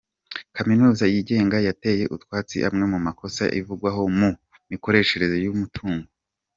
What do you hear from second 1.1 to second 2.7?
yigenga yateye utwatsi